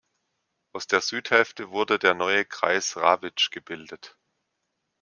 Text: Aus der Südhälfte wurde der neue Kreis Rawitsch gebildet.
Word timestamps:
Aus 0.73 0.87
der 0.87 1.01
Südhälfte 1.01 1.69
wurde 1.69 1.99
der 1.99 2.15
neue 2.15 2.43
Kreis 2.43 2.97
Rawitsch 2.97 3.51
gebildet. 3.51 4.17